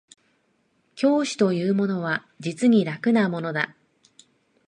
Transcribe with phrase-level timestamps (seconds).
[0.95, 3.77] 教師というものは実に楽なものだ